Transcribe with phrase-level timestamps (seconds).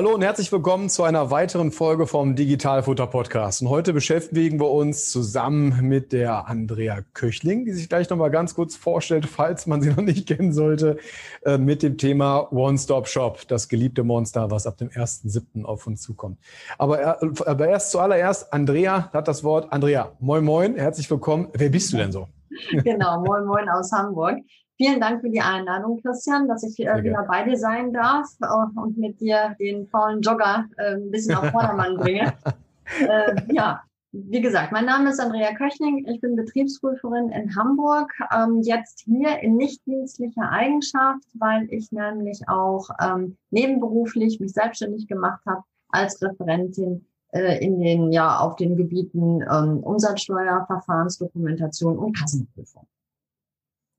[0.00, 3.60] Hallo und herzlich willkommen zu einer weiteren Folge vom Digitalfutter Podcast.
[3.60, 8.54] Und heute beschäftigen wir uns zusammen mit der Andrea Köchling, die sich gleich nochmal ganz
[8.54, 10.96] kurz vorstellt, falls man sie noch nicht kennen sollte,
[11.44, 15.66] äh, mit dem Thema One-Stop-Shop, das geliebte Monster, was ab dem 1.7.
[15.66, 16.38] auf uns zukommt.
[16.78, 19.70] Äh, aber erst zuallererst, Andrea hat das Wort.
[19.70, 21.48] Andrea, moin moin, herzlich willkommen.
[21.52, 22.26] Wer bist du denn so?
[22.70, 24.38] Genau, moin moin aus Hamburg.
[24.80, 28.80] Vielen Dank für die Einladung, Christian, dass ich äh, wieder bei dir sein darf äh,
[28.80, 32.32] und mit dir den faulen Jogger äh, ein bisschen auf Vordermann bringe.
[33.06, 33.82] äh, ja,
[34.12, 36.06] wie gesagt, mein Name ist Andrea Köchling.
[36.08, 38.10] Ich bin Betriebsprüferin in Hamburg.
[38.34, 45.42] Ähm, jetzt hier in nichtdienstlicher Eigenschaft, weil ich nämlich auch ähm, nebenberuflich mich selbstständig gemacht
[45.44, 52.86] habe als Referentin äh, in den ja auf den Gebieten ähm, Umsatzsteuer, Verfahrensdokumentation und Kassenprüfung.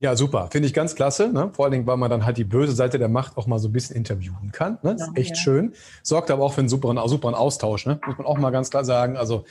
[0.01, 0.49] Ja, super.
[0.51, 1.29] Finde ich ganz klasse.
[1.31, 1.51] Ne?
[1.53, 3.69] Vor allen Dingen, weil man dann halt die böse Seite der Macht auch mal so
[3.69, 4.79] ein bisschen interviewen kann.
[4.81, 4.95] Ne?
[4.95, 5.35] Das ist echt ja.
[5.35, 5.73] schön.
[6.01, 7.85] Sorgt aber auch für einen superen, superen Austausch.
[7.85, 7.99] Ne?
[8.07, 9.15] Muss man auch mal ganz klar sagen.
[9.15, 9.45] Also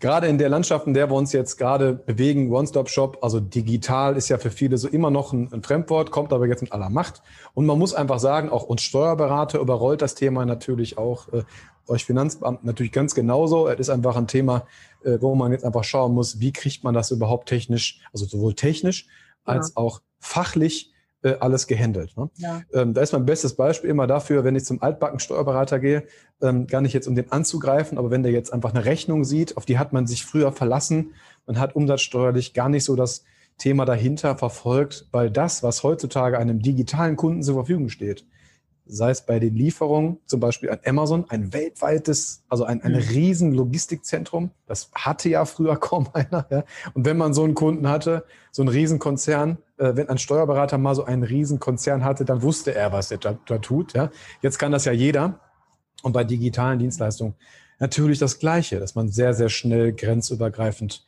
[0.00, 4.28] gerade in der Landschaft, in der wir uns jetzt gerade bewegen, One-Stop-Shop, also digital ist
[4.28, 7.22] ja für viele so immer noch ein, ein, Fremdwort, kommt aber jetzt mit aller Macht.
[7.54, 11.32] Und man muss einfach sagen, auch uns Steuerberater überrollt das Thema natürlich auch.
[11.32, 11.44] Äh,
[11.86, 13.68] euch Finanzbeamten natürlich ganz genauso.
[13.68, 14.66] Es ist einfach ein Thema,
[15.04, 18.54] äh, wo man jetzt einfach schauen muss, wie kriegt man das überhaupt technisch, also sowohl
[18.54, 19.06] technisch
[19.44, 19.76] als ja.
[19.76, 22.16] auch fachlich äh, alles gehandelt.
[22.16, 22.30] Ne?
[22.36, 22.62] Ja.
[22.72, 26.04] Ähm, da ist mein bestes Beispiel immer dafür, wenn ich zum altbacken Steuerberater gehe,
[26.40, 29.56] ähm, gar nicht jetzt um den anzugreifen, aber wenn der jetzt einfach eine Rechnung sieht,
[29.56, 31.12] auf die hat man sich früher verlassen,
[31.46, 33.24] man hat umsatzsteuerlich gar nicht so das
[33.58, 38.26] Thema dahinter verfolgt, weil das, was heutzutage einem digitalen Kunden zur Verfügung steht,
[38.92, 42.98] sei es bei den Lieferungen, zum Beispiel an Amazon, ein weltweites, also ein, ein mhm.
[42.98, 44.50] riesen Logistikzentrum.
[44.66, 46.46] Das hatte ja früher kaum einer.
[46.50, 46.64] Ja.
[46.94, 50.94] Und wenn man so einen Kunden hatte, so einen Riesenkonzern, äh, wenn ein Steuerberater mal
[50.94, 53.94] so einen Riesenkonzern hatte, dann wusste er, was er da, da tut.
[53.94, 54.10] Ja.
[54.42, 55.40] Jetzt kann das ja jeder.
[56.02, 57.34] Und bei digitalen Dienstleistungen
[57.78, 61.04] natürlich das Gleiche, dass man sehr, sehr schnell grenzübergreifend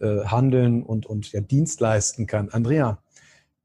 [0.00, 2.48] äh, handeln und, und ja, Dienst leisten kann.
[2.50, 3.01] Andrea,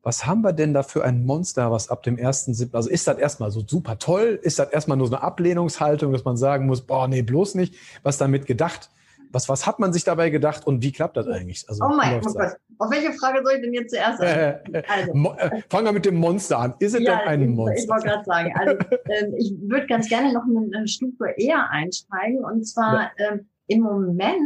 [0.07, 3.18] was haben wir denn da für ein Monster, was ab dem 1.7., also ist das
[3.18, 4.40] erstmal so super toll?
[4.41, 7.75] Ist das erstmal nur so eine Ablehnungshaltung, dass man sagen muss, boah, nee, bloß nicht?
[8.03, 8.90] Was damit gedacht?
[9.34, 11.66] Was, was hat man sich dabei gedacht und wie klappt das eigentlich?
[11.67, 12.38] Also, oh mein Gott,
[12.78, 15.34] auf welche Frage soll ich denn jetzt zuerst äh, also.
[15.40, 16.75] äh, Fangen wir mit dem Monster an.
[16.79, 17.84] Ist es ja, denn ein Monster?
[17.84, 18.72] Ich wollte gerade sagen, also
[19.09, 23.31] äh, ich würde ganz gerne noch eine, eine Stufe eher einsteigen und zwar ja.
[23.34, 24.40] ähm, im Moment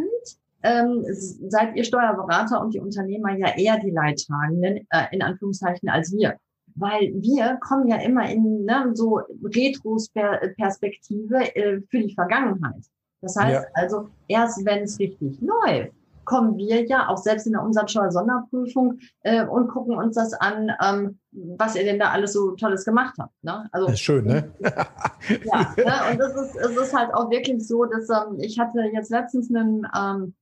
[0.64, 1.06] ähm,
[1.50, 6.38] seid ihr Steuerberater und die Unternehmer ja eher die Leidtragenden, äh, in Anführungszeichen, als wir.
[6.76, 12.86] Weil wir kommen ja immer in ne, so Retrospektive äh, für die Vergangenheit.
[13.22, 13.70] Das heißt ja.
[13.74, 15.94] also, erst wenn es richtig läuft,
[16.26, 21.20] kommen wir ja auch selbst in der Umsatzsteuer-Sonderprüfung äh, und gucken uns das an, ähm,
[21.32, 23.34] was ihr denn da alles so Tolles gemacht habt.
[23.44, 23.68] Ne?
[23.72, 24.52] Also, das ist schön, ne?
[24.62, 26.12] ja, ne?
[26.12, 29.54] und das ist, es ist halt auch wirklich so, dass ähm, ich hatte jetzt letztens
[29.54, 30.36] einen ähm,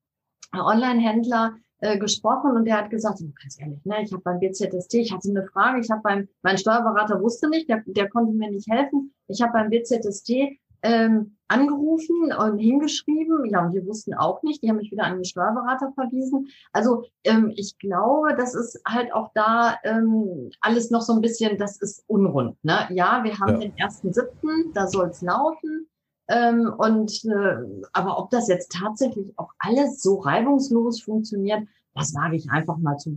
[0.53, 5.13] Online-Händler äh, gesprochen und der hat gesagt, ganz ehrlich, ne, ich habe beim BZST, ich
[5.13, 8.69] hatte eine Frage, ich habe beim, mein Steuerberater wusste nicht, der, der konnte mir nicht
[8.69, 9.13] helfen.
[9.27, 14.69] Ich habe beim BZST ähm, angerufen und hingeschrieben, ja, und die wussten auch nicht, die
[14.69, 16.47] haben mich wieder an den Steuerberater verwiesen.
[16.71, 21.57] Also ähm, ich glaube, das ist halt auch da ähm, alles noch so ein bisschen,
[21.57, 22.57] das ist unrund.
[22.63, 22.87] Ne?
[22.91, 23.67] Ja, wir haben ja.
[23.67, 25.89] den ersten siebten, da soll es laufen.
[26.29, 31.63] Ähm, und äh, aber ob das jetzt tatsächlich auch alles so reibungslos funktioniert,
[31.95, 33.11] das wage ich einfach mal zu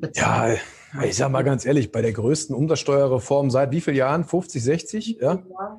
[0.00, 0.58] bezahlen.
[0.94, 4.24] Ja, ich sag mal ganz ehrlich, bei der größten Umsatzsteuerreform seit wie vielen Jahren?
[4.24, 5.18] 50, 60?
[5.20, 5.78] Ja, ja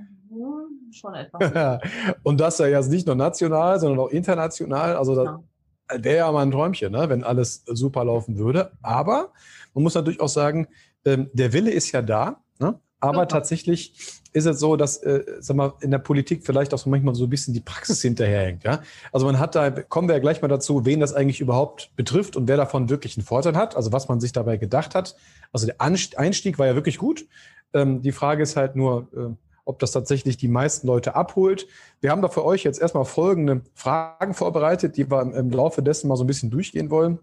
[0.91, 1.79] schon etwas.
[2.23, 4.95] und das ja jetzt nicht nur national, sondern auch international.
[4.95, 6.03] Also das ja.
[6.03, 8.71] wäre ja mal ein Träumchen, ne, wenn alles super laufen würde.
[8.81, 9.33] Aber
[9.73, 10.67] man muss natürlich auch sagen,
[11.05, 12.41] ähm, der Wille ist ja da.
[12.59, 12.79] Ne?
[12.99, 16.89] Aber tatsächlich ist es so, dass, äh, sag mal, in der Politik vielleicht auch so
[16.89, 18.63] manchmal so ein bisschen die Praxis hinterherhängt.
[18.63, 18.81] Ja?
[19.11, 22.35] Also man hat da, kommen wir ja gleich mal dazu, wen das eigentlich überhaupt betrifft
[22.35, 25.15] und wer davon wirklich einen Vorteil hat, also was man sich dabei gedacht hat.
[25.51, 27.25] Also der Einstieg war ja wirklich gut.
[27.73, 29.33] Ähm, die Frage ist halt nur, äh,
[29.65, 31.67] ob das tatsächlich die meisten Leute abholt.
[32.01, 36.07] Wir haben da für euch jetzt erstmal folgende Fragen vorbereitet, die wir im Laufe dessen
[36.07, 37.19] mal so ein bisschen durchgehen wollen.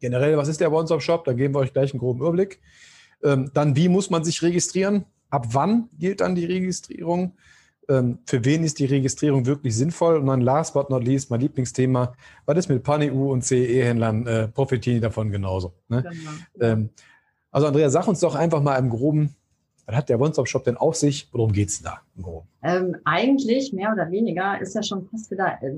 [0.00, 1.24] Generell, was ist der One-Stop-Shop?
[1.24, 2.60] Da geben wir euch gleich einen groben Überblick.
[3.22, 5.04] Ähm, dann, wie muss man sich registrieren?
[5.30, 7.32] Ab wann gilt dann die Registrierung?
[7.90, 10.16] ähm, für wen ist die Registrierung wirklich sinnvoll?
[10.16, 12.12] Und dann last but not least, mein Lieblingsthema,
[12.46, 14.26] was ist mit PAN-EU und CE-Händlern?
[14.26, 15.74] Äh, profitieren die davon genauso?
[15.88, 16.02] Ne?
[16.02, 16.30] Genau.
[16.60, 16.90] Ähm,
[17.50, 19.34] also Andrea, sag uns doch einfach mal im Groben,
[19.86, 21.28] was hat der One-Stop-Shop denn auf sich?
[21.32, 22.46] Worum geht es da im Groben?
[22.62, 25.72] Ähm, eigentlich, mehr oder weniger, ist ja schon fast wieder äh,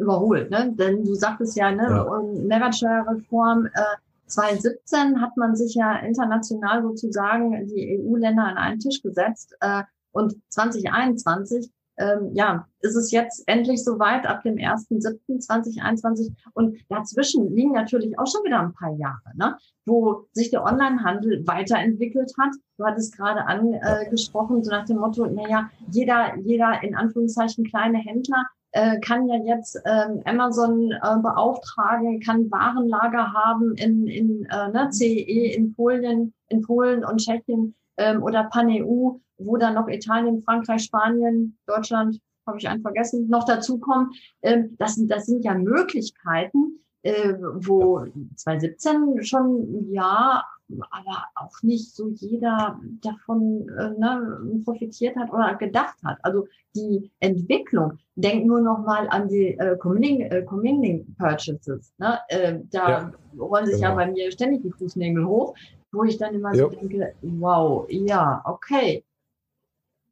[0.00, 0.50] überholt.
[0.50, 0.72] Ne?
[0.78, 2.22] Denn du sagtest ja, ne, ja.
[2.46, 3.80] Mehrwertsteuerreform äh,
[4.28, 9.56] 2017 hat man sich ja international sozusagen die EU-Länder an einen Tisch gesetzt.
[9.60, 9.82] Äh,
[10.12, 16.32] und 2021 ähm, ja, ist es jetzt endlich soweit ab dem 1.7.2021.
[16.54, 19.56] Und dazwischen liegen natürlich auch schon wieder ein paar Jahre, ne?
[19.84, 22.54] wo sich der Onlinehandel weiterentwickelt hat.
[22.76, 28.44] Du hattest gerade angesprochen, so nach dem Motto, naja, jeder, jeder in Anführungszeichen kleine Händler
[28.72, 34.90] äh, kann ja jetzt ähm, Amazon äh, beauftragen, kann Warenlager haben in, in äh, ne,
[34.90, 40.84] CE in Polen, in Polen und Tschechien ähm, oder PanEU wo dann noch Italien, Frankreich,
[40.84, 44.10] Spanien, Deutschland, habe ich einen vergessen, noch dazukommen.
[44.42, 48.04] Ähm, das, sind, das sind ja Möglichkeiten, äh, wo
[48.36, 50.44] 2017 schon, ja,
[50.90, 56.18] aber auch nicht so jeder davon äh, ne, profitiert hat oder gedacht hat.
[56.22, 61.92] Also die Entwicklung, denk nur noch mal an die äh, Commingling, äh, Commingling Purchases.
[61.98, 62.18] Ne?
[62.28, 63.90] Äh, da ja, rollen sich genau.
[63.90, 65.54] ja bei mir ständig die Fußnägel hoch,
[65.92, 66.64] wo ich dann immer ja.
[66.64, 69.04] so denke, wow, ja, okay,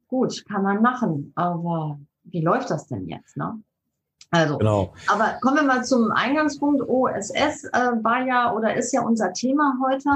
[0.07, 3.37] gut, kann man machen, aber wie läuft das denn jetzt?
[3.37, 3.61] Ne?
[4.31, 4.93] Also, genau.
[5.07, 6.81] aber kommen wir mal zum Eingangspunkt.
[6.81, 10.09] OSS äh, war ja oder ist ja unser Thema heute.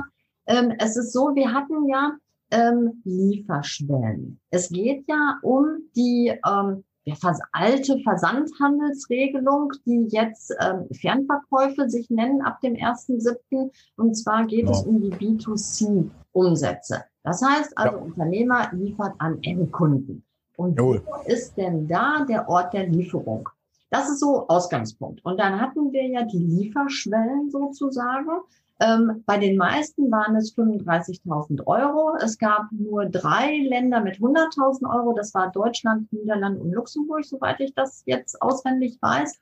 [0.52, 2.12] Ähm, es ist so, wir hatten ja
[2.52, 4.40] ähm, Lieferschwellen.
[4.50, 7.16] Es geht ja um die ähm, ja,
[7.54, 13.72] alte Versandhandelsregelung, die jetzt ähm, Fernverkäufe sich nennen ab dem 1.7.
[13.96, 14.72] Und zwar geht genau.
[14.72, 17.06] es um die B2C-Umsätze.
[17.24, 18.04] Das heißt also, ja.
[18.04, 20.24] Unternehmer liefert an Endkunden.
[20.58, 23.48] Und wo ist denn da der Ort der Lieferung?
[23.90, 25.24] Das ist so Ausgangspunkt.
[25.26, 28.42] Und dann hatten wir ja die Lieferschwellen sozusagen.
[28.82, 32.16] Ähm, bei den meisten waren es 35.000 Euro.
[32.20, 35.14] Es gab nur drei Länder mit 100.000 Euro.
[35.14, 39.40] Das war Deutschland, Niederland und Luxemburg, soweit ich das jetzt auswendig weiß.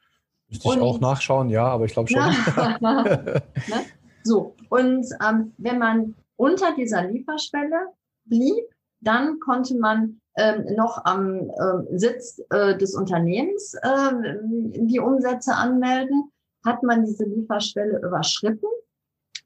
[0.50, 2.20] Müsste ich auch nachschauen, ja, aber ich glaube schon.
[2.82, 3.42] ne?
[4.24, 7.94] So, und ähm, wenn man unter dieser Lieferschwelle
[8.26, 8.66] blieb,
[9.00, 16.32] dann konnte man ähm, noch am äh, Sitz äh, des Unternehmens äh, die Umsätze anmelden.
[16.66, 18.68] Hat man diese Lieferschwelle überschritten,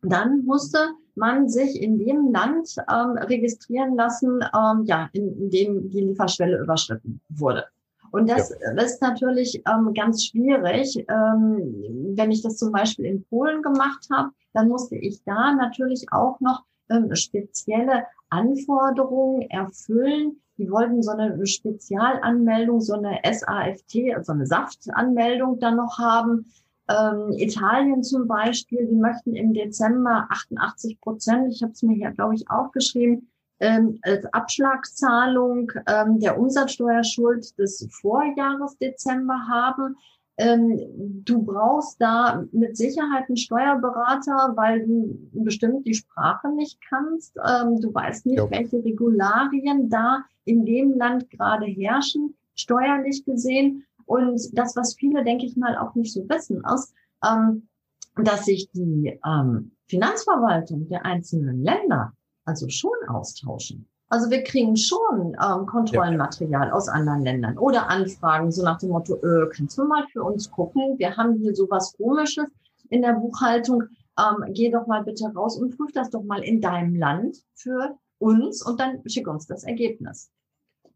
[0.04, 0.78] dann musste
[1.16, 6.60] man sich in dem Land ähm, registrieren lassen, ähm, ja, in, in dem die Lieferschwelle
[6.60, 7.66] überschritten wurde.
[8.12, 8.72] Und das ja.
[8.84, 11.04] ist natürlich ähm, ganz schwierig.
[11.10, 16.06] Ähm, wenn ich das zum Beispiel in Polen gemacht habe, dann musste ich da natürlich
[16.12, 20.40] auch noch ähm, spezielle Anforderungen erfüllen.
[20.58, 26.46] Die wollten so eine Spezialanmeldung, so eine SAFT, also eine Saftanmeldung dann noch haben.
[26.90, 32.12] Ähm, Italien zum Beispiel, die möchten im Dezember 88 Prozent, ich habe es mir hier,
[32.12, 39.96] glaube ich, aufgeschrieben, ähm, als Abschlagszahlung ähm, der Umsatzsteuerschuld des Vorjahres Dezember haben.
[40.38, 40.80] Ähm,
[41.24, 47.38] du brauchst da mit Sicherheit einen Steuerberater, weil du bestimmt die Sprache nicht kannst.
[47.38, 48.52] Ähm, du weißt nicht, ja.
[48.52, 53.86] welche Regularien da in dem Land gerade herrschen, steuerlich gesehen.
[54.06, 56.94] Und das, was viele, denke ich mal, auch nicht so wissen, ist,
[57.24, 57.68] ähm,
[58.16, 62.14] dass sich die ähm, Finanzverwaltung der einzelnen Länder
[62.46, 63.88] also schon austauschen.
[64.10, 66.74] Also wir kriegen schon ähm, Kontrollenmaterial ja.
[66.74, 70.52] aus anderen Ländern oder Anfragen so nach dem Motto, äh, kannst du mal für uns
[70.52, 71.00] gucken?
[71.00, 72.46] Wir haben hier sowas Komisches
[72.90, 73.84] in der Buchhaltung.
[74.20, 77.98] Ähm, geh doch mal bitte raus und prüf das doch mal in deinem Land für
[78.20, 80.30] uns und dann schick uns das Ergebnis.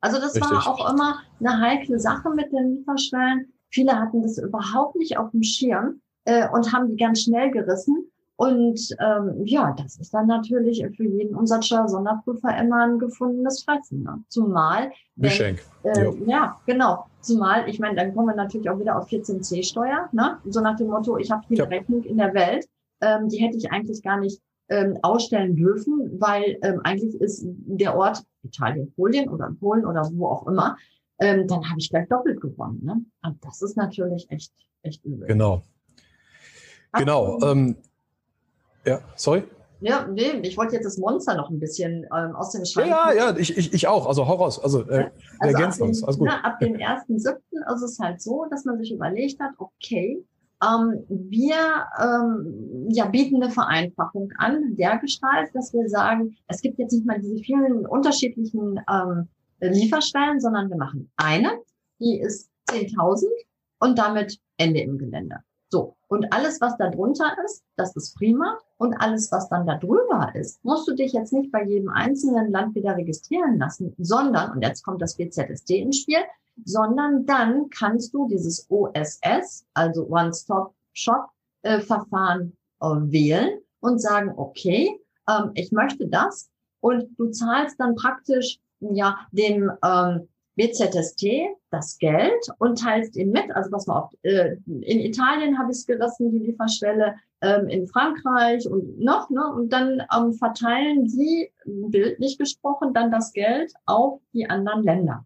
[0.01, 0.51] Also das Richtig.
[0.51, 3.51] war auch immer eine heikle Sache mit den Lieferschwellen.
[3.69, 8.09] Viele hatten das überhaupt nicht auf dem Schirm äh, und haben die ganz schnell gerissen.
[8.37, 14.03] Und ähm, ja, das ist dann natürlich für jeden Umsatzsteuer-Sonderprüfer immer ein gefundenes Fressen.
[14.03, 14.23] Ne?
[14.29, 14.91] Zumal.
[15.15, 15.59] Geschenk.
[15.81, 17.07] Äh, ja, genau.
[17.21, 20.09] Zumal, ich meine, dann kommen wir natürlich auch wieder auf 14c-Steuer.
[20.11, 20.37] Ne?
[20.45, 21.65] So nach dem Motto, ich habe viel ja.
[21.65, 22.67] Rechnung in der Welt.
[23.01, 24.39] Ähm, die hätte ich eigentlich gar nicht
[24.69, 30.27] ähm, ausstellen dürfen, weil ähm, eigentlich ist der Ort Italien, Polen oder Polen oder wo
[30.27, 30.77] auch immer.
[31.19, 32.83] Ähm, dann habe ich gleich doppelt gewonnen.
[32.83, 33.03] Ne?
[33.23, 35.27] Und das ist natürlich echt, echt übel.
[35.27, 35.63] Genau.
[36.93, 37.39] Genau.
[37.41, 37.75] Ähm,
[38.85, 39.43] ja, sorry?
[39.79, 42.87] Ja, nee, ich wollte jetzt das Monster noch ein bisschen ähm, aus dem Schrank.
[42.87, 44.07] Ja, ja, ja, ich, ich, ich auch.
[44.07, 44.59] Also hau raus.
[44.59, 45.11] Also, äh, ja.
[45.39, 46.03] also ergänzt uns.
[46.03, 46.29] Also gut.
[46.29, 47.75] Na, ab dem 1.7.
[47.75, 50.23] ist es halt so, dass man sich überlegt hat, okay,
[50.63, 56.79] ähm, wir ähm, ja, bieten eine Vereinfachung an, der Gestalt, dass wir sagen, es gibt
[56.79, 59.27] jetzt nicht mal diese vielen unterschiedlichen ähm,
[59.59, 61.51] äh, Lieferschwellen, sondern wir machen eine,
[61.99, 63.25] die ist 10.000
[63.79, 65.37] und damit Ende im Gelände.
[65.69, 65.95] So.
[66.07, 68.57] Und alles, was da drunter ist, das ist prima.
[68.77, 72.51] Und alles, was dann da drüber ist, musst du dich jetzt nicht bei jedem einzelnen
[72.51, 76.19] Land wieder registrieren lassen, sondern, und jetzt kommt das BZSD ins Spiel,
[76.65, 84.99] sondern dann kannst du dieses OSS, also One-Stop-Shop-Verfahren äh, wählen und sagen, okay,
[85.29, 86.49] ähm, ich möchte das.
[86.79, 91.25] Und du zahlst dann praktisch ja dem ähm, BZST
[91.69, 93.51] das Geld und teilst ihm mit.
[93.51, 97.87] Also was man auch äh, in Italien habe ich es gelassen, die Lieferschwelle, ähm, in
[97.87, 99.45] Frankreich und noch, ne?
[99.53, 105.25] Und dann ähm, verteilen sie, bildlich gesprochen, dann das Geld auf die anderen Länder.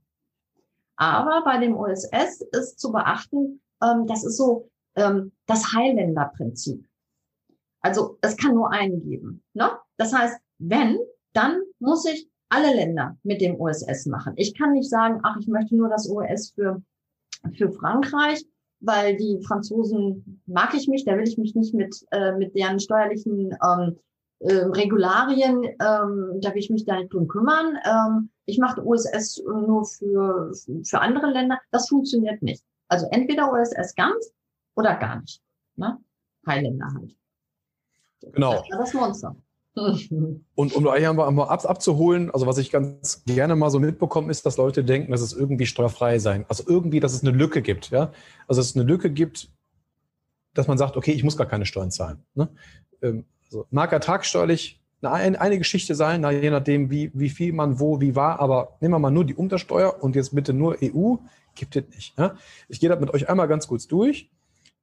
[1.01, 6.85] Aber bei dem OSS ist zu beachten, ähm, das ist so ähm, das Highlander-Prinzip.
[7.81, 9.41] Also es kann nur einen geben.
[9.53, 9.71] Ne?
[9.97, 10.99] Das heißt, wenn,
[11.33, 14.33] dann muss ich alle Länder mit dem OSS machen.
[14.35, 16.83] Ich kann nicht sagen, ach, ich möchte nur das OS für,
[17.57, 18.45] für Frankreich,
[18.79, 22.79] weil die Franzosen mag ich mich, da will ich mich nicht mit, äh, mit deren
[22.79, 23.97] steuerlichen ähm,
[24.37, 27.79] äh, Regularien, ähm, da will ich mich da nicht drum kümmern.
[27.85, 30.51] Ähm, ich mache OSS nur für,
[30.83, 31.59] für andere Länder.
[31.71, 32.63] Das funktioniert nicht.
[32.87, 34.31] Also entweder OSS ganz
[34.75, 35.41] oder gar nicht.
[35.75, 35.97] Ne?
[36.45, 37.15] Länder halt.
[38.33, 38.63] Genau.
[38.69, 39.35] Das das Monster.
[39.75, 44.45] Und um euch einmal ab, abzuholen, also was ich ganz gerne mal so mitbekomme, ist,
[44.45, 46.45] dass Leute denken, dass es irgendwie steuerfrei sein.
[46.49, 48.11] Also irgendwie, dass es eine Lücke gibt, ja.
[48.47, 49.49] Also dass es eine Lücke gibt,
[50.53, 52.25] dass man sagt, okay, ich muss gar keine Steuern zahlen.
[52.33, 52.49] Ne?
[53.01, 58.01] Ähm, also mag ertragssteuerlich eine, eine Geschichte sein, je nachdem, wie, wie viel man wo,
[58.01, 61.15] wie war, aber nehmen wir mal nur die Untersteuer und jetzt bitte nur EU,
[61.55, 62.17] gibt es nicht.
[62.17, 62.35] Ja?
[62.67, 64.29] Ich gehe das mit euch einmal ganz kurz durch.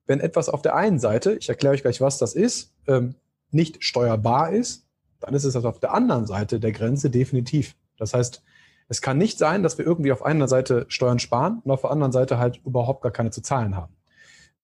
[0.07, 3.15] Wenn etwas auf der einen Seite, ich erkläre euch gleich, was das ist, ähm,
[3.51, 4.87] nicht steuerbar ist,
[5.21, 7.77] dann ist es das auf der anderen Seite der Grenze definitiv.
[7.99, 8.43] Das heißt,
[8.89, 11.91] es kann nicht sein, dass wir irgendwie auf einer Seite Steuern sparen und auf der
[11.91, 13.95] anderen Seite halt überhaupt gar keine zu zahlen haben.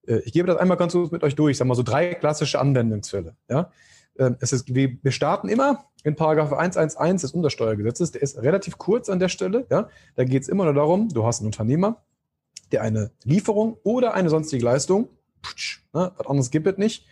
[0.07, 1.53] Äh, ich gebe das einmal ganz kurz mit euch durch.
[1.53, 3.37] Ich sage mal so drei klassische Anwendungsfälle.
[3.49, 3.71] Ja?
[4.19, 8.13] Ähm, es ist, wir starten immer in Paragraph 111 des Untersteuergesetzes.
[8.13, 9.67] Der ist relativ kurz an der Stelle.
[9.71, 9.89] Ja?
[10.17, 12.03] Da geht es immer nur darum, du hast einen Unternehmer,
[12.73, 15.09] der eine Lieferung oder eine sonstige Leistung,
[15.43, 17.07] putsch, ne, was anderes gibt es nicht,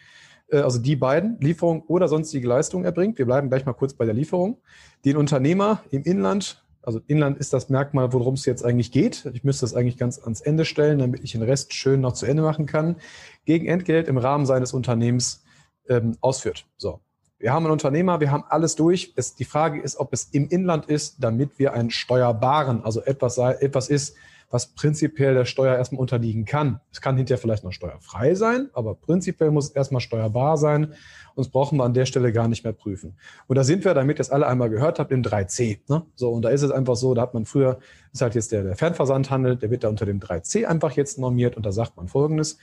[0.50, 3.18] äh, also die beiden, Lieferung oder sonstige Leistung erbringt.
[3.18, 4.58] Wir bleiben gleich mal kurz bei der Lieferung.
[5.04, 9.28] Den Unternehmer im Inland, also Inland ist das Merkmal, worum es jetzt eigentlich geht.
[9.32, 12.26] Ich müsste das eigentlich ganz ans Ende stellen, damit ich den Rest schön noch zu
[12.26, 12.96] Ende machen kann.
[13.44, 15.44] Gegen Entgelt im Rahmen seines Unternehmens
[15.88, 16.66] ähm, ausführt.
[16.76, 17.00] So.
[17.38, 19.14] Wir haben einen Unternehmer, wir haben alles durch.
[19.16, 23.36] Es, die Frage ist, ob es im Inland ist, damit wir einen steuerbaren, also etwas,
[23.36, 24.16] etwas ist,
[24.52, 26.80] was prinzipiell der Steuer erstmal unterliegen kann.
[26.92, 30.84] Es kann hinterher vielleicht noch steuerfrei sein, aber prinzipiell muss es erstmal steuerbar sein.
[31.34, 33.16] Und das brauchen wir an der Stelle gar nicht mehr prüfen.
[33.46, 35.80] Und da sind wir, damit ihr es alle einmal gehört habt, im 3c.
[35.88, 36.04] Ne?
[36.14, 37.78] So, und da ist es einfach so, da hat man früher,
[38.12, 41.56] ist halt jetzt der, der Fernversandhandel, der wird da unter dem 3c einfach jetzt normiert
[41.56, 42.58] und da sagt man folgendes.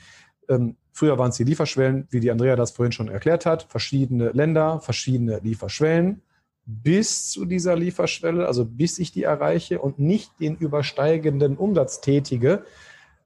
[0.48, 4.32] Ähm, früher waren es die Lieferschwellen, wie die Andrea das vorhin schon erklärt hat, verschiedene
[4.32, 6.22] Länder, verschiedene Lieferschwellen
[6.66, 12.64] bis zu dieser Lieferschwelle, also bis ich die erreiche und nicht den übersteigenden Umsatz tätige,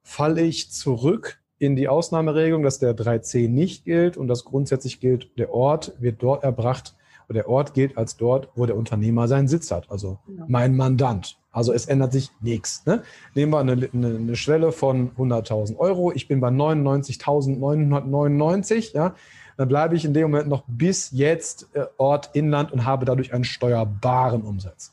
[0.03, 5.38] falle ich zurück in die Ausnahmeregelung, dass der 3c nicht gilt und das grundsätzlich gilt,
[5.39, 6.96] der Ort wird dort erbracht
[7.27, 10.46] und der Ort gilt als dort, wo der Unternehmer seinen Sitz hat, also genau.
[10.48, 11.39] mein Mandant.
[11.51, 12.84] Also es ändert sich nichts.
[12.86, 13.03] Ne?
[13.36, 16.12] Nehmen wir eine, eine, eine Schwelle von 100.000 Euro.
[16.12, 18.96] Ich bin bei 99.999.
[18.96, 19.13] Ja?
[19.58, 23.34] dann bleibe ich in dem Moment noch bis jetzt äh, Ort Inland und habe dadurch
[23.34, 24.92] einen steuerbaren Umsatz.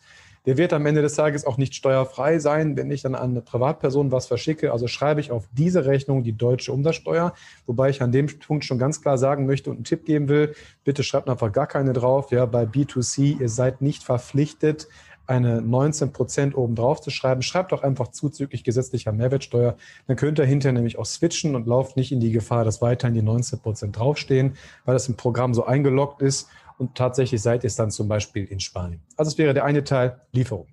[0.50, 3.40] Der wird am Ende des Tages auch nicht steuerfrei sein, wenn ich dann an eine
[3.40, 4.72] Privatperson was verschicke.
[4.72, 7.34] Also schreibe ich auf diese Rechnung die deutsche Umsatzsteuer,
[7.66, 10.56] wobei ich an dem Punkt schon ganz klar sagen möchte und einen Tipp geben will,
[10.82, 12.32] bitte schreibt einfach gar keine drauf.
[12.32, 14.88] Ja, bei B2C, ihr seid nicht verpflichtet,
[15.28, 17.42] eine 19 Prozent obendrauf zu schreiben.
[17.42, 19.76] Schreibt doch einfach zuzüglich gesetzlicher Mehrwertsteuer.
[20.08, 23.14] Dann könnt ihr hinterher nämlich auch switchen und lauft nicht in die Gefahr, dass weiterhin
[23.14, 24.54] die 19 Prozent draufstehen,
[24.84, 26.48] weil das im Programm so eingeloggt ist
[26.80, 29.02] und tatsächlich seid ihr es dann zum Beispiel in Spanien.
[29.16, 30.66] Also es wäre der eine Teil Lieferung.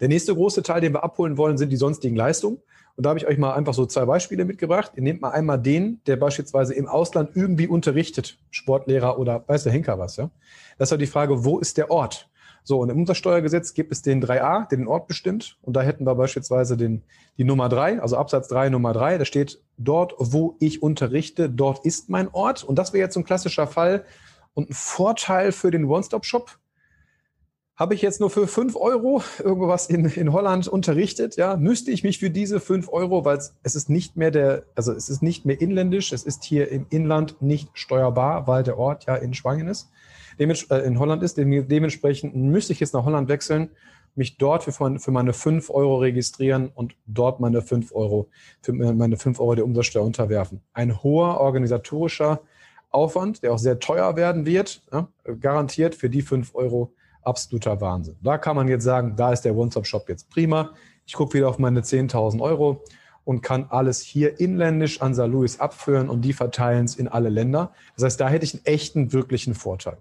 [0.00, 2.58] Der nächste große Teil, den wir abholen wollen, sind die sonstigen Leistungen.
[2.96, 4.92] Und da habe ich euch mal einfach so zwei Beispiele mitgebracht.
[4.96, 9.72] Ihr nehmt mal einmal den, der beispielsweise im Ausland irgendwie unterrichtet, Sportlehrer oder weiß der
[9.72, 10.16] Henker was.
[10.16, 10.30] Ja?
[10.78, 12.28] Das ist halt die Frage, wo ist der Ort?
[12.64, 15.58] So, und im Umsatzsteuergesetz gibt es den 3a, der den Ort bestimmt.
[15.62, 17.02] Und da hätten wir beispielsweise den,
[17.36, 19.18] die Nummer 3, also Absatz 3, Nummer 3.
[19.18, 22.64] Da steht dort, wo ich unterrichte, dort ist mein Ort.
[22.64, 24.04] Und das wäre jetzt so ein klassischer Fall.
[24.58, 26.58] Und ein Vorteil für den One-Stop-Shop.
[27.76, 32.02] Habe ich jetzt nur für 5 Euro irgendwas in, in Holland unterrichtet, ja, müsste ich
[32.02, 35.46] mich für diese 5 Euro, weil es ist nicht mehr der, also es ist nicht
[35.46, 39.68] mehr inländisch, es ist hier im Inland nicht steuerbar, weil der Ort ja in Spanien
[39.68, 39.92] ist
[40.38, 41.36] äh, in Holland ist.
[41.36, 43.70] Dementsprechend müsste ich jetzt nach Holland wechseln,
[44.16, 48.28] mich dort für, für meine 5 Euro registrieren und dort meine 5 Euro,
[48.60, 50.62] für meine 5 Euro der Umsatzsteuer unterwerfen.
[50.72, 52.40] Ein hoher organisatorischer
[52.90, 55.08] Aufwand, der auch sehr teuer werden wird, ja,
[55.40, 56.92] garantiert für die 5 Euro
[57.22, 58.16] absoluter Wahnsinn.
[58.22, 60.72] Da kann man jetzt sagen, da ist der One-Stop-Shop jetzt prima.
[61.06, 62.82] Ich gucke wieder auf meine 10.000 Euro
[63.24, 65.26] und kann alles hier inländisch an St.
[65.26, 67.72] Louis abführen und die verteilen es in alle Länder.
[67.94, 69.98] Das heißt, da hätte ich einen echten, wirklichen Vorteil.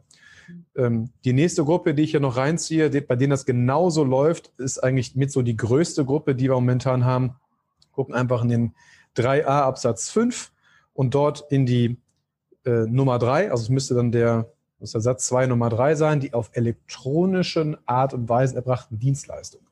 [0.78, 4.52] Ähm, die nächste Gruppe, die ich hier noch reinziehe, die, bei denen das genauso läuft,
[4.58, 7.36] ist eigentlich mit so die größte Gruppe, die wir momentan haben.
[7.92, 8.76] Gucken einfach in den
[9.18, 10.52] 3a Absatz 5
[10.94, 11.98] und dort in die
[12.68, 16.20] äh, Nummer 3, also es müsste dann der, muss der Satz 2 Nummer 3 sein,
[16.20, 19.68] die auf elektronischen Art und Weise erbrachten Dienstleistungen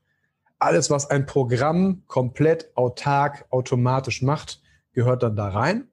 [0.60, 4.62] alles, was ein Programm komplett autark, automatisch macht,
[4.94, 5.88] gehört dann da rein.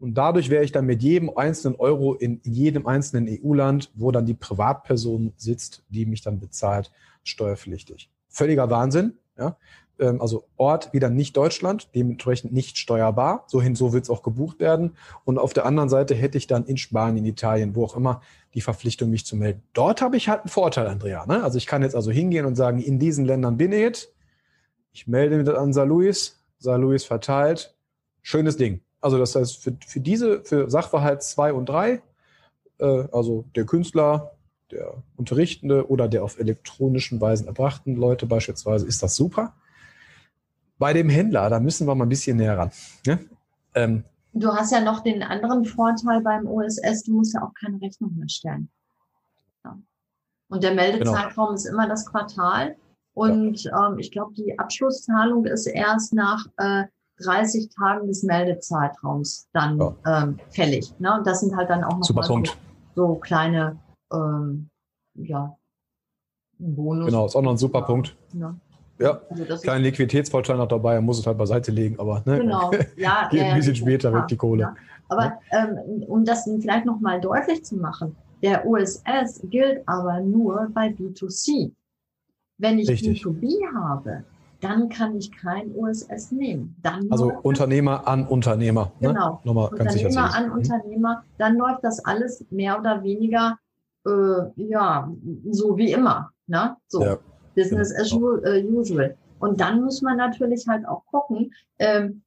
[0.00, 4.26] Und dadurch wäre ich dann mit jedem einzelnen Euro in jedem einzelnen EU-Land, wo dann
[4.26, 6.92] die Privatperson sitzt, die mich dann bezahlt,
[7.24, 8.10] steuerpflichtig.
[8.28, 9.14] Völliger Wahnsinn.
[9.36, 9.56] Ja?
[9.98, 13.44] Ähm, also Ort wieder nicht Deutschland, dementsprechend nicht steuerbar.
[13.46, 14.96] So hin, so wird es auch gebucht werden.
[15.24, 18.20] Und auf der anderen Seite hätte ich dann in Spanien, Italien, wo auch immer,
[18.54, 19.62] die Verpflichtung, mich zu melden.
[19.72, 21.26] Dort habe ich halt einen Vorteil, Andrea.
[21.26, 21.42] Ne?
[21.42, 24.14] Also ich kann jetzt also hingehen und sagen, in diesen Ländern bin ich jetzt.
[24.92, 25.84] Ich melde mich an St.
[25.84, 26.66] Louis, St.
[26.66, 27.74] Louis verteilt.
[28.22, 28.80] Schönes Ding.
[29.00, 32.02] Also das heißt, für, für diese, für Sachverhalt 2 und 3,
[32.78, 34.32] äh, also der Künstler,
[34.70, 39.54] der Unterrichtende oder der auf elektronischen Weisen erbrachten Leute beispielsweise, ist das super.
[40.78, 42.70] Bei dem Händler, da müssen wir mal ein bisschen näher ran.
[43.06, 43.18] Ne?
[43.74, 47.80] Ähm, du hast ja noch den anderen Vorteil beim OSS, du musst ja auch keine
[47.80, 48.68] Rechnung mehr stellen.
[49.64, 49.76] Ja.
[50.48, 51.54] Und der Meldezeitraum genau.
[51.54, 52.76] ist immer das Quartal.
[53.14, 53.88] Und ja.
[53.88, 56.84] ähm, ich glaube, die Abschlusszahlung ist erst nach äh,
[57.20, 59.96] 30 Tagen des Meldezeitraums dann ja.
[60.06, 60.94] ähm, fällig.
[61.00, 61.18] Ne?
[61.18, 62.42] Und das sind halt dann auch noch Super so,
[62.94, 63.76] so, kleine
[64.12, 64.70] ähm,
[65.14, 65.56] ja,
[66.58, 67.06] Bonus.
[67.06, 68.16] Genau, ist auch noch ein super Punkt.
[68.32, 68.54] Ja.
[68.98, 72.70] Ja, also kleinen Liquiditätsvorteil noch dabei, er muss es halt beiseite legen, aber ne, genau.
[72.96, 74.62] ja, geht ein bisschen später weg die Kohle.
[74.62, 74.74] Ja.
[75.08, 80.88] Aber ähm, um das vielleicht nochmal deutlich zu machen, der USS gilt aber nur bei
[80.88, 81.72] B2C.
[82.58, 83.24] Wenn ich Richtig.
[83.24, 84.24] B2B habe,
[84.60, 86.76] dann kann ich kein USS nehmen.
[86.82, 88.92] Dann also Unternehmer an Unternehmer.
[89.00, 89.08] Ne?
[89.08, 89.40] Genau.
[89.44, 90.52] Nochmal ganz Unternehmer sicher an mhm.
[90.54, 91.24] Unternehmer.
[91.38, 93.58] Dann läuft das alles mehr oder weniger
[94.06, 94.10] äh,
[94.56, 95.10] ja
[95.50, 96.30] so wie immer.
[96.46, 96.76] Ne?
[96.88, 97.04] So.
[97.04, 97.18] Ja.
[97.58, 99.16] Business as äh, usual.
[99.40, 102.22] Und dann muss man natürlich halt auch gucken, ähm,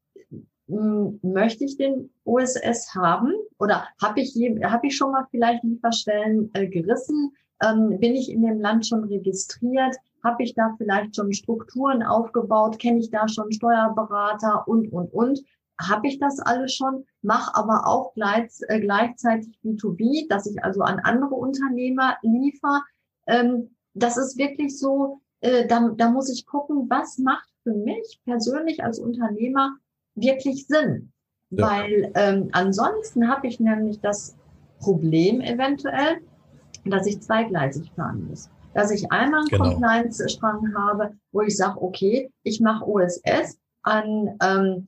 [0.68, 6.68] möchte ich den OSS haben oder habe ich, hab ich schon mal vielleicht Lieferstellen äh,
[6.68, 7.34] gerissen?
[7.64, 9.96] Ähm, bin ich in dem Land schon registriert?
[10.24, 12.80] Habe ich da vielleicht schon Strukturen aufgebaut?
[12.80, 15.42] Kenne ich da schon Steuerberater und, und, und?
[15.82, 17.06] Habe ich das alles schon?
[17.22, 22.82] Mache aber auch gleich, äh, gleichzeitig B2B, dass ich also an andere Unternehmer liefere.
[23.28, 28.22] Ähm, das ist wirklich so, äh, da, da muss ich gucken, was macht für mich
[28.26, 29.76] persönlich als Unternehmer
[30.16, 31.12] wirklich Sinn.
[31.50, 31.70] Ja.
[31.70, 34.36] Weil ähm, ansonsten habe ich nämlich das
[34.80, 36.22] Problem eventuell,
[36.86, 38.50] dass ich zweigleisig fahren muss.
[38.74, 39.70] Dass ich einmal einen genau.
[39.70, 44.88] Compliance-Strang habe, wo ich sage, okay, ich mache OSS an ähm,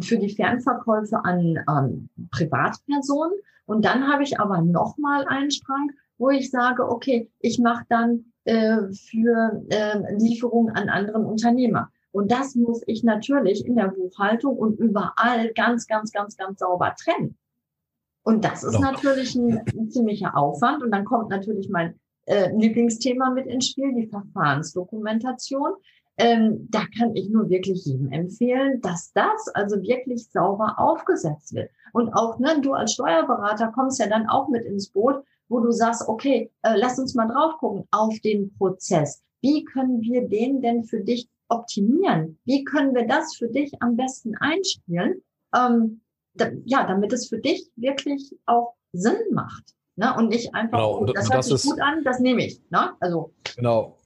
[0.00, 3.34] für die Fernverkäufe an ähm, Privatpersonen
[3.66, 8.32] und dann habe ich aber nochmal einen Strang, wo ich sage, okay, ich mache dann
[8.44, 11.90] äh, für äh, Lieferungen an anderen Unternehmer.
[12.12, 16.94] Und das muss ich natürlich in der Buchhaltung und überall ganz, ganz, ganz, ganz sauber
[17.00, 17.36] trennen.
[18.22, 18.80] Und das ist Doch.
[18.80, 20.82] natürlich ein, ein, ziemlicher Aufwand.
[20.82, 25.72] Und dann kommt natürlich mein äh, Lieblingsthema mit ins Spiel, die Verfahrensdokumentation.
[26.18, 31.70] Ähm, da kann ich nur wirklich jedem empfehlen, dass das also wirklich sauber aufgesetzt wird.
[31.92, 35.70] Und auch ne, du als Steuerberater kommst ja dann auch mit ins Boot, wo du
[35.70, 39.22] sagst, okay, äh, lass uns mal drauf gucken auf den Prozess.
[39.40, 42.38] Wie können wir den denn für dich optimieren?
[42.44, 45.22] Wie können wir das für dich am besten einspielen?
[45.54, 46.00] Ähm,
[46.34, 49.74] da, ja, damit es für dich wirklich auch Sinn macht.
[49.96, 50.14] Ne?
[50.16, 50.98] Und nicht einfach, genau.
[50.98, 52.60] und, das hört sich gut an, das nehme ich.
[52.70, 52.92] Ne?
[53.00, 53.97] Also, genau.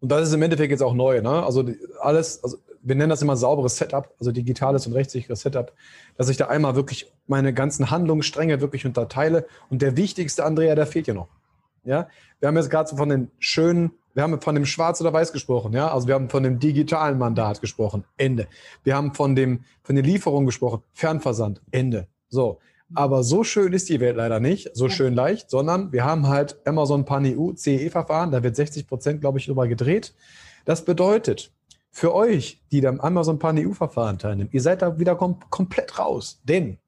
[0.00, 1.20] Und das ist im Endeffekt jetzt auch neu.
[1.20, 1.42] Ne?
[1.42, 1.64] Also
[2.00, 5.72] alles, also wir nennen das immer sauberes Setup, also digitales und rechtssicheres Setup,
[6.16, 9.46] dass ich da einmal wirklich meine ganzen Handlungsstränge wirklich unterteile.
[9.70, 11.28] Und der wichtigste, Andrea, der fehlt ja noch.
[11.84, 12.08] Ja,
[12.40, 15.32] wir haben jetzt gerade so von den schönen, wir haben von dem Schwarz oder Weiß
[15.32, 18.46] gesprochen, ja, also wir haben von dem digitalen Mandat gesprochen, Ende.
[18.84, 22.08] Wir haben von dem, von den Lieferungen gesprochen, Fernversand, Ende.
[22.28, 22.58] So.
[22.94, 26.58] Aber so schön ist die Welt leider nicht, so schön leicht, sondern wir haben halt
[26.66, 30.14] Amazon Pan EU CE-Verfahren, da wird 60 Prozent, glaube ich, drüber gedreht.
[30.64, 31.52] Das bedeutet,
[31.90, 36.40] für euch, die am Amazon Pan EU-Verfahren teilnehmen, ihr seid da wieder kom komplett raus.
[36.44, 36.78] Denn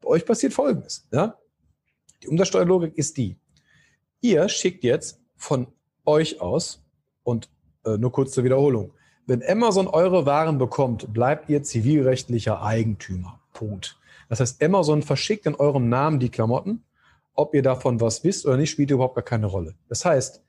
[0.00, 1.06] bei euch passiert Folgendes.
[1.12, 1.36] Ja?
[2.22, 3.36] Die Umsatzsteuerlogik ist die.
[4.20, 5.68] Ihr schickt jetzt von
[6.04, 6.82] euch aus
[7.22, 7.48] und
[7.84, 8.92] äh, nur kurz zur Wiederholung.
[9.26, 13.40] Wenn Amazon eure Waren bekommt, bleibt ihr zivilrechtlicher Eigentümer.
[13.56, 13.98] Punkt.
[14.28, 16.84] Das heißt, Amazon verschickt in eurem Namen die Klamotten.
[17.32, 19.74] Ob ihr davon was wisst oder nicht, spielt überhaupt gar keine Rolle.
[19.88, 20.42] Das heißt,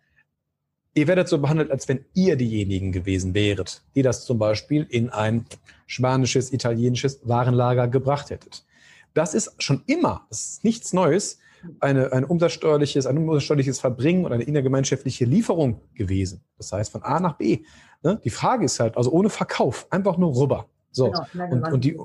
[0.93, 5.10] ihr werdet so behandelt, als wenn ihr diejenigen gewesen wäret, die das zum Beispiel in
[5.10, 5.46] ein
[5.86, 8.65] spanisches, italienisches Warenlager gebracht hättet.
[9.13, 11.39] Das ist schon immer, das ist nichts Neues,
[11.80, 16.41] eine, ein, umsatzsteuerliches, ein umsatzsteuerliches Verbringen und eine innergemeinschaftliche Lieferung gewesen.
[16.58, 17.63] Das heißt von A nach B.
[18.04, 18.20] Ne?
[18.24, 20.70] Die Frage ist halt, also ohne Verkauf, einfach nur rüber.
[20.91, 21.13] So.
[21.34, 21.97] Genau, und, und, die,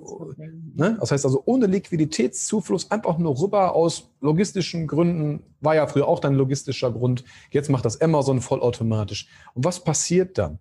[0.74, 0.96] ne?
[1.00, 6.20] Das heißt also ohne Liquiditätszufluss einfach nur rüber aus logistischen Gründen, war ja früher auch
[6.20, 7.24] dein logistischer Grund.
[7.50, 9.28] Jetzt macht das Amazon vollautomatisch.
[9.54, 10.58] Und was passiert dann?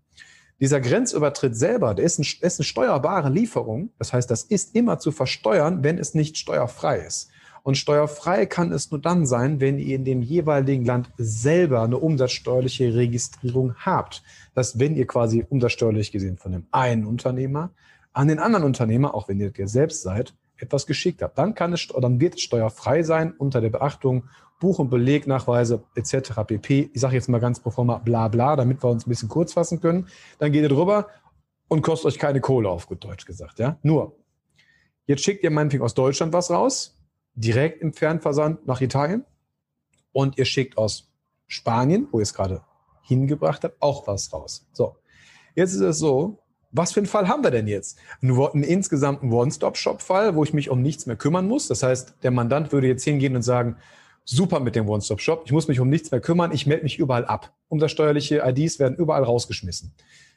[0.61, 3.89] Dieser Grenzübertritt selber, der ist, ein, ist eine steuerbare Lieferung.
[3.97, 7.31] Das heißt, das ist immer zu versteuern, wenn es nicht steuerfrei ist.
[7.63, 11.97] Und steuerfrei kann es nur dann sein, wenn ihr in dem jeweiligen Land selber eine
[11.97, 14.23] umsatzsteuerliche Registrierung habt.
[14.55, 17.71] Das wenn ihr quasi umsatzsteuerlich gesehen von dem einen Unternehmer
[18.13, 21.37] an den anderen Unternehmer, auch wenn ihr der selbst seid, etwas geschickt habt.
[21.37, 26.33] Dann kann es, dann wird es steuerfrei sein unter der Beachtung Buch- und Belegnachweise etc.
[26.45, 26.91] pp.
[26.93, 29.53] Ich sage jetzt mal ganz pro forma bla bla, damit wir uns ein bisschen kurz
[29.53, 30.07] fassen können.
[30.37, 31.07] Dann geht ihr drüber
[31.67, 33.57] und kostet euch keine Kohle, auf gut Deutsch gesagt.
[33.59, 33.79] Ja?
[33.81, 34.17] Nur,
[35.07, 36.99] jetzt schickt ihr meinetwegen aus Deutschland was raus,
[37.33, 39.25] direkt im Fernversand nach Italien
[40.11, 41.11] und ihr schickt aus
[41.47, 42.61] Spanien, wo ihr es gerade
[43.01, 44.67] hingebracht habt, auch was raus.
[44.73, 44.97] So,
[45.55, 46.40] jetzt ist es so,
[46.71, 47.97] was für einen Fall haben wir denn jetzt?
[48.21, 51.67] Einen, einen insgesamten One-Stop-Shop-Fall, wo ich mich um nichts mehr kümmern muss.
[51.67, 53.75] Das heißt, der Mandant würde jetzt hingehen und sagen,
[54.25, 57.25] super mit dem One-Stop-Shop, ich muss mich um nichts mehr kümmern, ich melde mich überall
[57.25, 57.53] ab.
[57.69, 59.93] Umsatzsteuerliche IDs werden überall rausgeschmissen.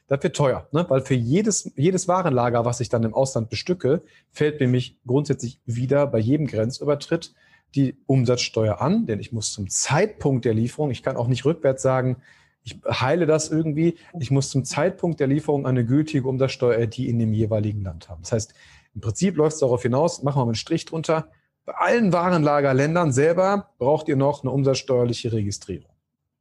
[0.07, 0.85] Das wird teuer, ne?
[0.87, 6.05] weil für jedes, jedes Warenlager, was ich dann im Ausland bestücke, fällt nämlich grundsätzlich wieder
[6.05, 7.33] bei jedem Grenzübertritt
[7.73, 11.81] die Umsatzsteuer an, denn ich muss zum Zeitpunkt der Lieferung, ich kann auch nicht rückwärts
[11.81, 12.17] sagen,
[12.65, 13.95] ich heile das irgendwie.
[14.19, 18.23] Ich muss zum Zeitpunkt der Lieferung eine gültige Umsatzsteuer-ID in dem jeweiligen Land haben.
[18.23, 18.53] Das heißt,
[18.95, 21.29] im Prinzip läuft es darauf hinaus, machen wir mal einen Strich drunter.
[21.65, 25.91] Bei allen Warenlagerländern selber braucht ihr noch eine umsatzsteuerliche Registrierung.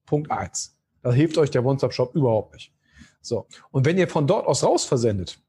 [0.07, 0.77] Punkt eins.
[1.03, 2.73] Da hilft euch der One-Stop-Shop überhaupt nicht.
[3.21, 3.47] So.
[3.71, 5.41] Und wenn ihr von dort aus raus versendet,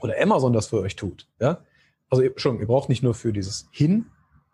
[0.00, 1.60] oder Amazon das für euch tut, ja,
[2.08, 4.06] also schon, ihr braucht nicht nur für dieses Hin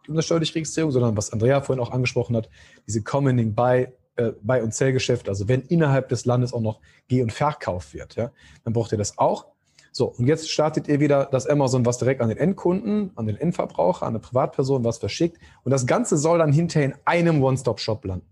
[0.05, 2.51] die umsatzsteuerliche Registrierung, sondern was Andrea vorhin auch angesprochen hat,
[2.87, 7.23] diese Commoning by äh, Bei- und Zellgeschäft, also wenn innerhalb des Landes auch noch Geh-
[7.23, 8.33] und Verkauf wird, ja,
[8.65, 9.47] dann braucht ihr das auch.
[9.93, 13.37] So, und jetzt startet ihr wieder das Amazon, was direkt an den Endkunden, an den
[13.37, 15.39] Endverbraucher, an eine Privatperson was verschickt.
[15.65, 18.27] Und das Ganze soll dann hinterher in einem One-Stop-Shop landen.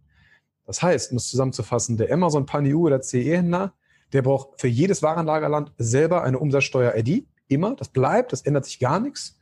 [0.67, 3.73] Das heißt, um es zusammenzufassen, der Amazon PanEU oder CE-Händler,
[4.13, 7.27] der braucht für jedes Warenlagerland selber eine Umsatzsteuer-ID.
[7.49, 7.77] Immer.
[7.77, 9.39] Das bleibt, das ändert sich gar nichts.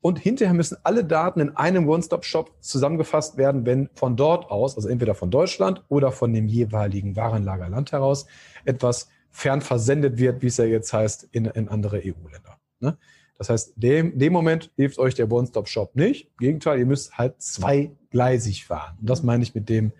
[0.00, 4.88] Und hinterher müssen alle Daten in einem One-Stop-Shop zusammengefasst werden, wenn von dort aus, also
[4.88, 8.26] entweder von Deutschland oder von dem jeweiligen Warenlagerland heraus,
[8.64, 12.58] etwas fernversendet wird, wie es ja jetzt heißt, in, in andere EU-Länder.
[12.80, 12.96] Ne?
[13.38, 16.26] Das heißt, dem, dem Moment hilft euch der One-Stop-Shop nicht.
[16.26, 18.98] Im Gegenteil, ihr müsst halt zweigleisig fahren.
[19.00, 19.92] Und das meine ich mit dem,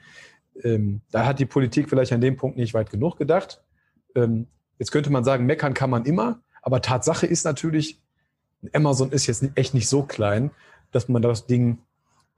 [0.62, 3.62] ähm, da hat die Politik vielleicht an dem Punkt nicht weit genug gedacht.
[4.14, 8.00] Ähm, jetzt könnte man sagen, meckern kann man immer, aber Tatsache ist natürlich,
[8.72, 10.50] Amazon ist jetzt echt nicht so klein,
[10.90, 11.78] dass man das Ding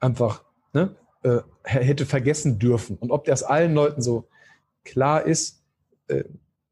[0.00, 2.96] einfach ne, äh, hätte vergessen dürfen.
[2.96, 4.28] Und ob das allen Leuten so
[4.84, 5.62] klar ist,
[6.08, 6.24] äh,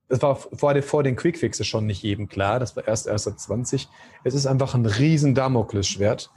[0.08, 2.58] das war vor, den, vor den Quickfixes schon nicht jedem klar.
[2.60, 3.88] Das war erst erst seit 20.
[4.24, 6.30] Es ist einfach ein riesen Damoklesschwert,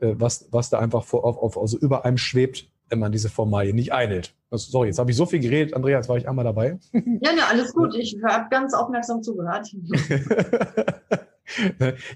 [0.00, 3.28] äh, was, was da einfach vor, auf, auf, also über einem schwebt, wenn man diese
[3.28, 4.34] Formalie nicht einhält.
[4.50, 6.78] Also, sorry, jetzt habe ich so viel geredet, Andrea, jetzt war ich einmal dabei.
[6.92, 7.94] Ja, ne, alles gut.
[7.98, 9.68] Ich habe ganz aufmerksam zugehört.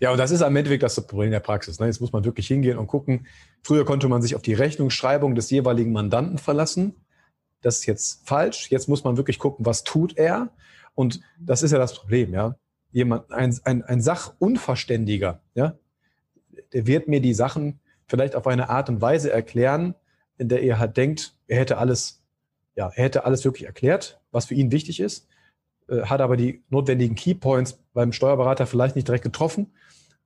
[0.00, 1.78] ja, und das ist am Endeffekt das Problem der Praxis.
[1.78, 1.86] Ne?
[1.86, 3.26] Jetzt muss man wirklich hingehen und gucken.
[3.62, 6.94] Früher konnte man sich auf die Rechnungsschreibung des jeweiligen Mandanten verlassen.
[7.60, 8.70] Das ist jetzt falsch.
[8.70, 10.50] Jetzt muss man wirklich gucken, was tut er.
[10.94, 12.56] Und das ist ja das Problem, ja.
[12.90, 15.78] Jemand, ein, ein, ein Sachunverständiger, ja,
[16.74, 19.94] der wird mir die Sachen vielleicht auf eine Art und Weise erklären,
[20.36, 22.22] in der er halt denkt, er hätte alles,
[22.74, 25.28] ja, er hätte alles wirklich erklärt, was für ihn wichtig ist.
[25.88, 29.72] Äh, hat aber die notwendigen Keypoints beim Steuerberater vielleicht nicht direkt getroffen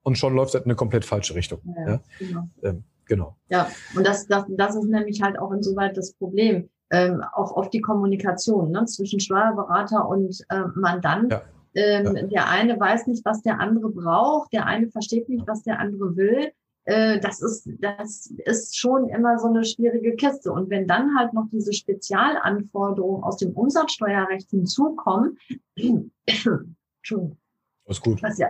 [0.02, 1.60] und schon läuft es in eine komplett falsche Richtung.
[1.64, 2.00] Ja, ja.
[2.18, 2.48] Genau.
[2.62, 3.36] Ähm, genau.
[3.48, 6.68] Ja, und das, das, das ist nämlich halt auch insoweit das Problem.
[6.90, 11.32] Ähm, auch oft die Kommunikation ne, zwischen Steuerberater und äh, Mandant.
[11.32, 11.42] Ja.
[11.74, 12.22] Ähm, ja.
[12.22, 16.16] Der eine weiß nicht, was der andere braucht, der eine versteht nicht, was der andere
[16.16, 16.52] will.
[16.84, 20.52] Äh, das ist, das ist schon immer so eine schwierige Kiste.
[20.52, 25.36] Und wenn dann halt noch diese Spezialanforderungen aus dem Umsatzsteuerrecht hinzukommen,
[26.26, 27.38] Entschuldigung.
[27.86, 28.22] Alles gut.
[28.22, 28.48] Was ja.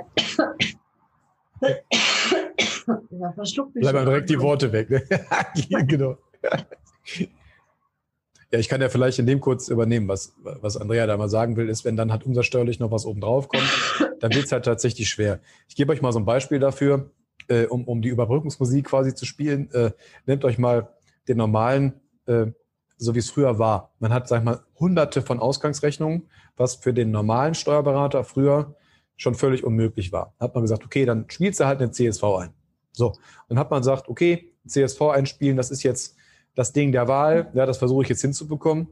[3.11, 3.83] ja verschluckt mich.
[3.83, 4.90] Bleib mal direkt die Worte weg.
[4.90, 5.03] Ne?
[5.87, 6.16] genau.
[8.53, 11.57] Ja, ich kann ja vielleicht in dem kurz übernehmen, was, was Andrea da mal sagen
[11.57, 13.68] will, ist, wenn dann halt umsatzsteuerlich noch was oben drauf kommt,
[14.20, 15.40] dann wird es halt tatsächlich schwer.
[15.68, 17.11] Ich gebe euch mal so ein Beispiel dafür,
[17.49, 19.70] äh, um, um die Überbrückungsmusik quasi zu spielen.
[19.72, 19.90] Äh,
[20.27, 20.94] nehmt euch mal
[21.29, 22.46] den normalen, äh,
[22.99, 23.92] so wie es früher war.
[23.99, 28.77] Man hat, sag ich mal, hunderte von Ausgangsrechnungen, was für den normalen Steuerberater früher
[29.17, 30.35] schon völlig unmöglich war.
[30.39, 32.51] Hat man gesagt, okay, dann spielst du halt eine CSV ein.
[32.93, 33.15] So,
[33.49, 36.17] dann hat man gesagt, okay, CSV einspielen, das ist jetzt
[36.55, 38.89] das Ding der Wahl, ja, das versuche ich jetzt hinzubekommen.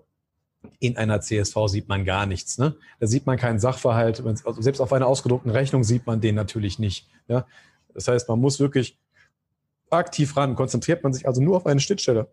[0.79, 2.59] In einer CSV sieht man gar nichts.
[2.59, 2.77] Ne?
[3.01, 4.25] Da sieht man keinen Sachverhalt.
[4.25, 7.09] Also selbst auf einer ausgedruckten Rechnung sieht man den natürlich nicht.
[7.29, 7.47] Ja?
[7.93, 8.99] Das heißt, man muss wirklich
[9.91, 10.55] aktiv ran.
[10.55, 12.29] Konzentriert man sich also nur auf eine Schnittstelle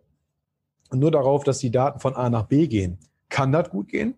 [0.90, 2.98] und nur darauf, dass die Daten von A nach B gehen.
[3.28, 4.14] Kann das gut gehen?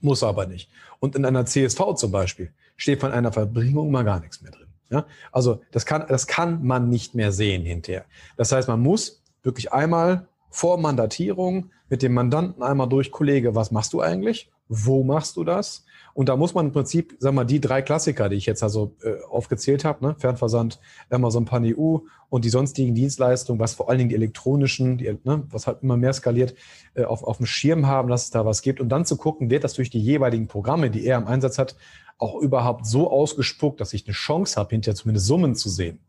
[0.00, 0.70] Muss aber nicht.
[1.00, 4.68] Und in einer CSV zum Beispiel steht von einer Verbringung mal gar nichts mehr drin.
[4.88, 5.04] Ja?
[5.30, 8.06] Also das kann, das kann man nicht mehr sehen hinterher.
[8.38, 13.70] Das heißt, man muss wirklich einmal vor Mandatierung mit dem Mandanten einmal durch, Kollege, was
[13.70, 14.50] machst du eigentlich?
[14.68, 15.84] Wo machst du das?
[16.14, 18.96] Und da muss man im Prinzip, sag mal, die drei Klassiker, die ich jetzt also
[19.02, 20.16] äh, aufgezählt habe, ne?
[20.18, 25.16] Fernversand, Amazon Pan EU und die sonstigen Dienstleistungen, was vor allen Dingen die elektronischen, die,
[25.22, 26.54] ne, was halt immer mehr skaliert,
[26.94, 29.48] äh, auf, auf dem Schirm haben, dass es da was gibt und dann zu gucken,
[29.48, 31.76] wird das durch die jeweiligen Programme, die er im Einsatz hat,
[32.18, 36.00] auch überhaupt so ausgespuckt, dass ich eine Chance habe, hinterher zumindest Summen zu sehen.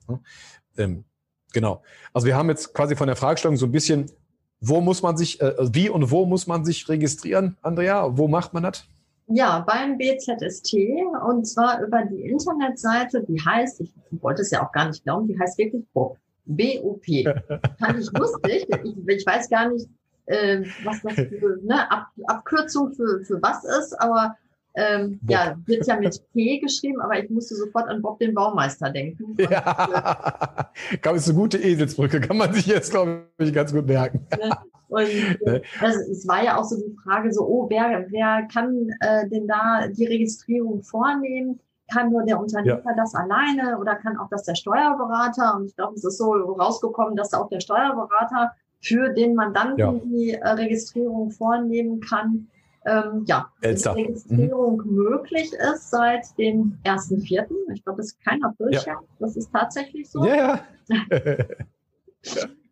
[0.77, 1.05] Ähm,
[1.53, 1.83] genau.
[2.13, 4.11] Also wir haben jetzt quasi von der Fragestellung so ein bisschen,
[4.59, 8.17] wo muss man sich, äh, wie und wo muss man sich registrieren, Andrea?
[8.17, 8.85] Wo macht man das?
[9.27, 10.73] Ja, beim BZST
[11.27, 15.27] und zwar über die Internetseite, die heißt, ich wollte es ja auch gar nicht glauben,
[15.27, 16.17] die heißt wirklich BOP.
[16.45, 17.05] BOP.
[17.79, 18.67] Fand ich lustig.
[18.83, 19.87] Ich, ich weiß gar nicht,
[20.25, 24.35] äh, was das für eine Ab Abkürzung für, für was ist, aber
[24.79, 28.89] ähm, ja, wird ja mit P geschrieben, aber ich musste sofort an Bob den Baumeister
[28.89, 29.35] denken.
[29.49, 30.69] Ja,
[31.01, 34.25] glaube ist eine gute Eselsbrücke, kann man sich jetzt, glaube ich, ganz gut merken.
[34.39, 34.51] Ne?
[34.87, 38.89] Und äh, also, es war ja auch so die Frage, so, oh, wer, wer kann
[39.01, 41.59] äh, denn da die Registrierung vornehmen?
[41.93, 42.95] Kann nur der Unternehmer ja.
[42.95, 45.55] das alleine oder kann auch das der Steuerberater?
[45.55, 49.93] Und ich glaube, es ist so rausgekommen, dass auch der Steuerberater für den Mandanten ja.
[49.93, 52.47] die äh, Registrierung vornehmen kann
[52.89, 54.95] ähm, ja, die Registrierung mhm.
[54.95, 57.45] möglich ist seit dem 1.4.
[57.73, 58.85] Ich glaube, das ist kein Aprilscherz.
[58.87, 59.15] Ja.
[59.19, 60.25] Das ist tatsächlich so.
[60.25, 60.95] Ja, ja.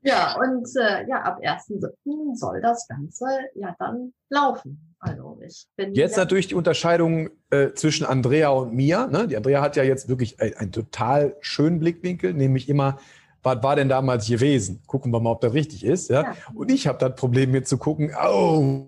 [0.01, 2.35] ja und äh, ja, ab 1.7.
[2.35, 3.25] soll das Ganze
[3.55, 4.95] ja dann laufen.
[4.99, 9.07] Also ich bin jetzt natürlich die Unterscheidung äh, zwischen Andrea und mir.
[9.07, 9.27] Ne?
[9.27, 12.97] Die Andrea hat ja jetzt wirklich einen total schönen Blickwinkel, nämlich immer
[13.43, 14.81] was war denn damals gewesen?
[14.87, 16.09] Gucken wir mal, ob das richtig ist.
[16.09, 16.23] Ja?
[16.23, 16.35] ja.
[16.53, 18.87] Und ich habe das Problem, mir zu gucken, oh,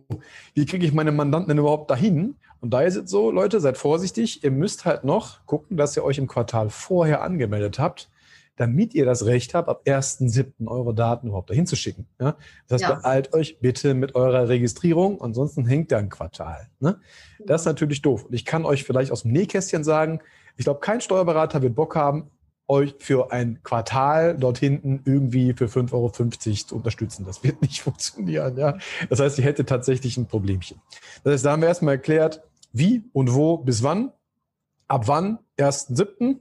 [0.53, 2.35] wie kriege ich meine Mandanten denn überhaupt dahin?
[2.62, 4.43] Und da ist es so, Leute, seid vorsichtig.
[4.43, 8.09] Ihr müsst halt noch gucken, dass ihr euch im Quartal vorher angemeldet habt,
[8.57, 10.67] damit ihr das Recht habt, ab 1.7.
[10.67, 12.05] eure Daten überhaupt dahin zu schicken.
[12.19, 12.35] Ja?
[12.67, 12.99] Das heißt, ja.
[12.99, 16.67] beeilt euch bitte mit eurer Registrierung, ansonsten hängt da ein Quartal.
[16.81, 16.99] Ne?
[17.45, 18.25] Das ist natürlich doof.
[18.25, 20.19] Und ich kann euch vielleicht aus dem Nähkästchen sagen,
[20.57, 22.29] ich glaube, kein Steuerberater wird Bock haben,
[22.69, 27.25] euch für ein Quartal dort hinten irgendwie für 5,50 Euro zu unterstützen.
[27.25, 28.58] Das wird nicht funktionieren.
[28.58, 28.77] Ja?
[29.10, 30.79] Das heißt, ihr hättet tatsächlich ein Problemchen.
[31.23, 34.12] Das heißt, da haben wir erstmal erklärt, wie und wo bis wann.
[34.88, 35.39] Ab wann?
[35.58, 36.38] 1.7.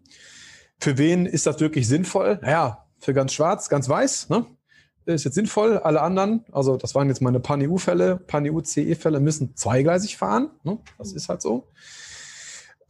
[0.79, 2.39] Für wen ist das wirklich sinnvoll?
[2.43, 4.29] Naja, für ganz schwarz, ganz weiß.
[4.29, 4.47] Ne?
[5.07, 5.79] Ist jetzt sinnvoll.
[5.79, 10.51] Alle anderen, also das waren jetzt meine Pan-EU-Fälle, Pan-EU-CE-Fälle, müssen zweigleisig fahren.
[10.63, 10.79] Ne?
[10.99, 11.67] Das ist halt so.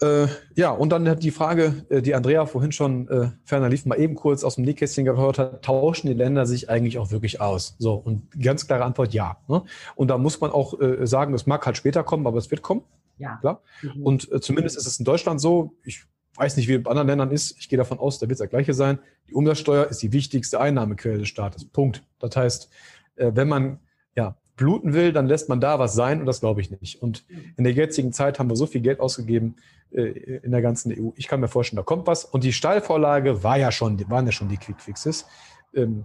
[0.00, 3.98] Äh, ja, und dann die Frage, äh, die Andrea vorhin schon äh, ferner lief, mal
[3.98, 7.74] eben kurz aus dem Nähkästchen gehört hat, tauschen die Länder sich eigentlich auch wirklich aus?
[7.78, 9.38] So, und ganz klare Antwort, ja.
[9.48, 9.64] Ne?
[9.96, 12.62] Und da muss man auch äh, sagen, es mag halt später kommen, aber es wird
[12.62, 12.82] kommen.
[13.18, 13.36] Ja.
[13.36, 13.62] Klar.
[13.82, 14.02] Mhm.
[14.04, 16.04] Und äh, zumindest ist es in Deutschland so, ich
[16.36, 18.38] weiß nicht, wie es in anderen Ländern ist, ich gehe davon aus, da wird es
[18.38, 19.00] das Gleiche sein.
[19.28, 21.64] Die Umsatzsteuer ist die wichtigste Einnahmequelle des Staates.
[21.64, 22.04] Punkt.
[22.20, 22.70] Das heißt,
[23.16, 23.80] äh, wenn man
[24.14, 27.00] ja, bluten will, dann lässt man da was sein und das glaube ich nicht.
[27.00, 27.24] Und
[27.56, 29.56] in der jetzigen Zeit haben wir so viel Geld ausgegeben
[29.90, 31.12] äh, in der ganzen EU.
[31.16, 32.26] Ich kann mir vorstellen, da kommt was.
[32.26, 35.26] Und die Steilvorlage war ja schon, waren ja schon die Quickfixes,
[35.74, 36.04] ähm,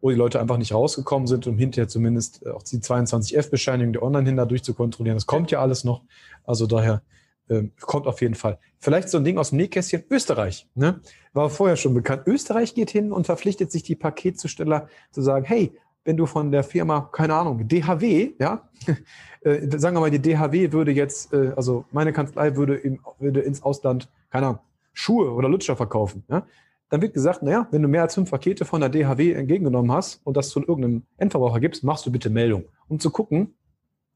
[0.00, 4.46] wo die Leute einfach nicht rausgekommen sind, um hinterher zumindest auch die 22F-Bescheinigung der Online-Händler
[4.46, 5.16] durchzukontrollieren.
[5.16, 6.02] Das kommt ja alles noch.
[6.44, 7.02] Also daher
[7.50, 8.58] ähm, kommt auf jeden Fall.
[8.78, 10.04] Vielleicht so ein Ding aus dem Nähkästchen.
[10.08, 11.00] Österreich, ne?
[11.34, 12.22] War vorher schon bekannt.
[12.26, 15.72] Österreich geht hin und verpflichtet sich die Paketzusteller zu sagen, hey,
[16.04, 18.68] wenn du von der Firma, keine Ahnung, DHW, ja,
[19.42, 23.40] äh, sagen wir mal, die DHW würde jetzt, äh, also meine Kanzlei würde, im, würde
[23.40, 24.60] ins Ausland, keine Ahnung,
[24.92, 26.46] Schuhe oder Lutscher verkaufen, ja,
[26.88, 30.20] dann wird gesagt, naja, wenn du mehr als fünf Pakete von der DHW entgegengenommen hast
[30.24, 33.54] und das zu irgendeinem Endverbraucher gibst, machst du bitte Meldung, um zu gucken,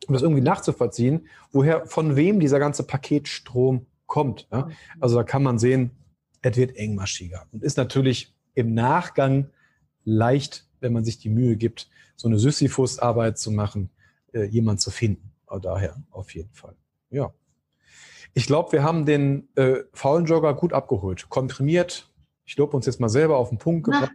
[0.09, 4.49] um das irgendwie nachzuvollziehen, woher, von wem dieser ganze Paketstrom kommt.
[4.53, 4.69] Ja?
[5.01, 5.93] Also da kann man sehen,
[6.43, 9.47] es wird engmaschiger und ist natürlich im Nachgang
[10.05, 13.91] leicht wenn man sich die Mühe gibt, so eine Sisyphus-Arbeit zu machen,
[14.33, 15.33] äh, jemand zu finden.
[15.47, 16.77] Aber daher auf jeden Fall.
[17.11, 17.33] Ja.
[18.35, 21.29] Ich glaube, wir haben den äh, faulen Jogger gut abgeholt.
[21.31, 22.11] Komprimiert.
[22.45, 24.13] Ich lobe uns jetzt mal selber auf den Punkt gebracht.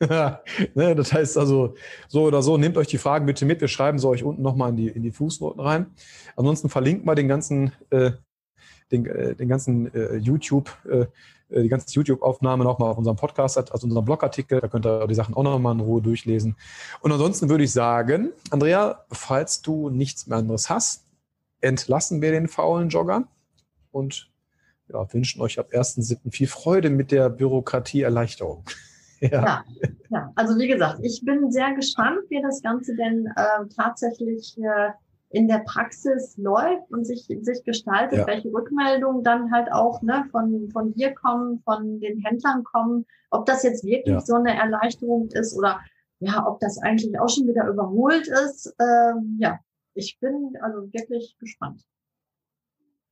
[0.74, 1.74] ne, das heißt also,
[2.06, 3.60] so oder so, nehmt euch die Fragen bitte mit.
[3.60, 5.86] Wir schreiben sie euch unten nochmal in die, in die Fußnoten rein.
[6.36, 8.12] Ansonsten verlinkt mal den ganzen, äh,
[8.90, 11.06] den, äh, den ganzen äh, YouTube, äh
[11.50, 14.60] die ganze YouTube-Aufnahme nochmal auf unserem Podcast, also unserem Blogartikel.
[14.60, 16.56] Da könnt ihr die Sachen auch nochmal in Ruhe durchlesen.
[17.00, 21.04] Und ansonsten würde ich sagen, Andrea, falls du nichts mehr anderes hast,
[21.60, 23.24] entlassen wir den faulen Jogger
[23.90, 24.30] und
[24.88, 26.32] ja, wünschen euch ab 1.7.
[26.32, 28.64] viel Freude mit der Bürokratieerleichterung.
[29.20, 29.28] ja.
[29.30, 29.64] ja.
[30.10, 34.90] Ja, also wie gesagt, ich bin sehr gespannt, wie das Ganze denn äh, tatsächlich äh,
[35.30, 38.26] in der Praxis läuft und sich, sich gestaltet, ja.
[38.26, 43.44] welche Rückmeldungen dann halt auch ne, von, von dir kommen, von den Händlern kommen, ob
[43.44, 44.20] das jetzt wirklich ja.
[44.20, 45.80] so eine Erleichterung ist oder
[46.20, 48.74] ja, ob das eigentlich auch schon wieder überholt ist.
[48.80, 49.60] Ähm, ja,
[49.94, 51.82] ich bin also wirklich gespannt.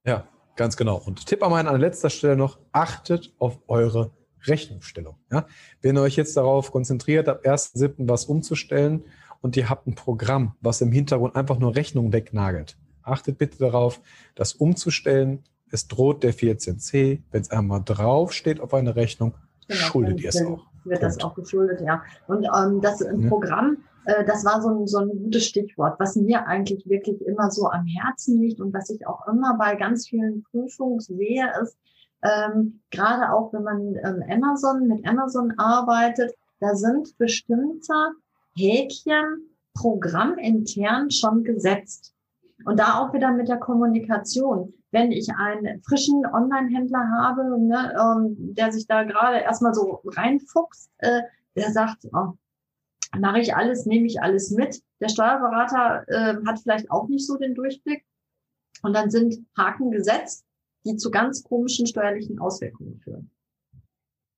[0.05, 0.27] Ja,
[0.57, 1.01] Ganz genau.
[1.05, 4.11] Und Tipp an meinen an letzter Stelle noch, achtet auf eure
[4.45, 5.17] Rechnungsstellung.
[5.31, 5.47] Ja?
[5.83, 8.09] Wenn ihr euch jetzt darauf konzentriert, ab 1.7.
[8.09, 9.05] was umzustellen
[9.47, 14.01] und ihr habt ein Programm, was im Hintergrund einfach nur Rechnungen wegnagelt, achtet bitte darauf,
[14.35, 15.45] das umzustellen.
[15.71, 17.23] Es droht der 14c.
[17.31, 19.35] Wenn es einmal draufsteht auf eine Rechnung,
[19.69, 20.67] genau, schuldet ihr es auch.
[20.85, 21.03] Wird Punkt.
[21.03, 22.03] das auch geschuldet, ja.
[22.27, 23.29] Und ähm, das ja.
[23.29, 27.53] Programm äh, das war so ein, so ein gutes Stichwort, was mir eigentlich wirklich immer
[27.53, 31.79] so am Herzen liegt und was ich auch immer bei ganz vielen Prüfungen sehe, ist,
[32.23, 37.93] ähm, gerade auch wenn man ähm, Amazon mit Amazon arbeitet, da sind bestimmte
[38.57, 42.15] Häkchen programmintern schon gesetzt.
[42.65, 44.73] Und da auch wieder mit der Kommunikation.
[44.91, 50.91] Wenn ich einen frischen Online-Händler habe, ne, ähm, der sich da gerade erstmal so reinfuchst,
[50.99, 51.23] äh,
[51.55, 52.33] der sagt, oh,
[53.19, 54.83] mache ich alles, nehme ich alles mit.
[55.01, 58.05] Der Steuerberater äh, hat vielleicht auch nicht so den Durchblick.
[58.83, 60.45] Und dann sind Haken gesetzt,
[60.85, 63.31] die zu ganz komischen steuerlichen Auswirkungen führen.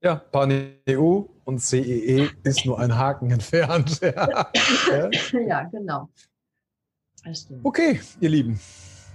[0.00, 4.00] Ja, PAN-EU und CEE e ist nur ein Haken entfernt.
[4.02, 4.50] ja.
[5.32, 6.08] ja, genau.
[7.64, 8.60] Okay, ihr Lieben.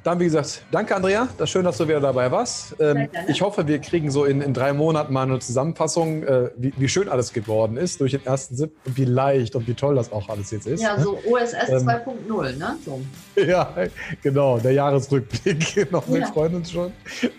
[0.04, 1.30] Dann, wie gesagt, danke, Andrea.
[1.38, 2.76] Das ist schön, dass du wieder dabei warst.
[2.82, 6.74] Ähm, ich hoffe, wir kriegen so in, in, drei Monaten mal eine Zusammenfassung, äh, wie,
[6.76, 9.96] wie, schön alles geworden ist durch den ersten Sieb und wie leicht und wie toll
[9.96, 10.82] das auch alles jetzt ist.
[10.82, 12.76] Ja, so OSS ähm, 2.0, ne?
[12.84, 13.02] So.
[13.42, 13.74] Ja,
[14.22, 15.90] genau, der Jahresrückblick.
[15.92, 16.28] noch, wir ja.
[16.28, 16.92] freuen uns schon.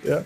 [0.03, 0.23] Ja.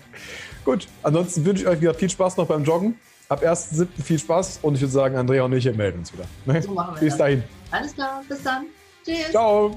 [0.63, 2.97] Gut, ansonsten wünsche ich euch wieder viel Spaß noch beim Joggen.
[3.29, 3.87] Ab 1.7.
[4.03, 6.61] viel Spaß und ich würde sagen, Andrea und ich melden uns wieder.
[6.61, 7.43] So machen wir Bis dahin.
[7.69, 8.65] Alles klar, bis dann.
[9.05, 9.29] Tschüss.
[9.29, 9.75] Ciao.